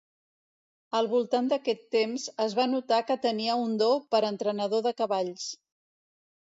[0.99, 5.49] Al voltant d'aquest temps, es va notar que tenia un do per entrenador de cavalls.